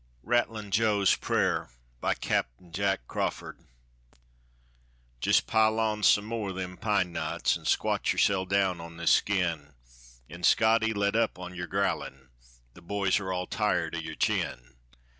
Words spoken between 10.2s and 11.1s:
An', Scotty,